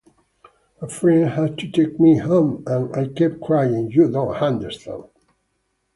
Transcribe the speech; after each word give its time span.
A 0.81 0.87
friend 0.87 1.29
had 1.29 1.59
to 1.59 1.69
take 1.69 1.99
me 1.99 2.17
home, 2.17 2.63
and 2.65 2.91
I 2.95 3.07
kept 3.07 3.39
crying, 3.39 3.91
'You 3.91 4.09
don't 4.09 4.33
understand! 4.33 5.03